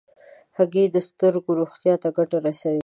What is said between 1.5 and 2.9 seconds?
روغتیا ته ګټه رسوي.